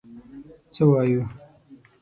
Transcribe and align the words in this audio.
څه 0.73 0.83
وایو. 0.89 1.21